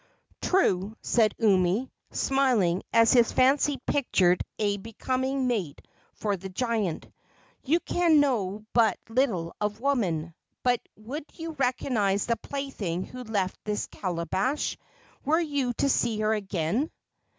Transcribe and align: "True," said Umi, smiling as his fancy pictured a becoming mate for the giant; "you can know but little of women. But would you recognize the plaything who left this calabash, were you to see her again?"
"True," 0.41 0.97
said 1.03 1.35
Umi, 1.37 1.91
smiling 2.09 2.81
as 2.91 3.13
his 3.13 3.31
fancy 3.31 3.77
pictured 3.85 4.41
a 4.57 4.77
becoming 4.77 5.45
mate 5.45 5.79
for 6.15 6.35
the 6.35 6.49
giant; 6.49 7.05
"you 7.61 7.79
can 7.81 8.19
know 8.19 8.65
but 8.73 8.97
little 9.09 9.55
of 9.61 9.79
women. 9.79 10.33
But 10.63 10.79
would 10.95 11.25
you 11.33 11.51
recognize 11.51 12.25
the 12.25 12.35
plaything 12.37 13.03
who 13.03 13.23
left 13.23 13.63
this 13.63 13.85
calabash, 13.85 14.75
were 15.23 15.39
you 15.39 15.71
to 15.73 15.87
see 15.87 16.19
her 16.21 16.33
again?" 16.33 16.89